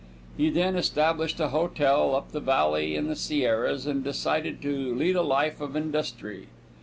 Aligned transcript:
He 0.35 0.49
then 0.49 0.75
established 0.75 1.39
a 1.39 1.49
hotel 1.49 2.15
up 2.15 2.31
the 2.31 2.39
valley 2.39 2.95
in 2.95 3.05
the 3.07 3.15
Sierras, 3.15 3.85
and 3.85 4.03
decided 4.03 4.59
to 4.63 4.95
lead 4.95 5.15
a 5.15 5.21
life 5.21 5.61
of 5.61 5.77
industry. 5.77 6.47